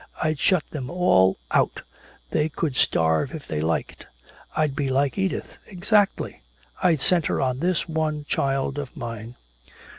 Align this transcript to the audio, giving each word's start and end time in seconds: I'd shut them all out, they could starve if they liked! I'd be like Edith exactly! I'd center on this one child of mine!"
I'd 0.19 0.39
shut 0.39 0.67
them 0.71 0.89
all 0.89 1.37
out, 1.51 1.83
they 2.31 2.49
could 2.49 2.75
starve 2.75 3.35
if 3.35 3.47
they 3.47 3.61
liked! 3.61 4.07
I'd 4.57 4.75
be 4.75 4.89
like 4.89 5.15
Edith 5.15 5.59
exactly! 5.67 6.41
I'd 6.81 7.01
center 7.01 7.39
on 7.39 7.59
this 7.59 7.87
one 7.87 8.25
child 8.27 8.79
of 8.79 8.97
mine!" 8.97 9.35